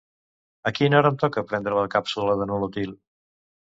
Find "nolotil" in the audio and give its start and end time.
2.53-2.97